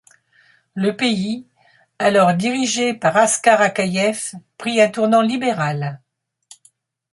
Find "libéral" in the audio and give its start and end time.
5.21-6.01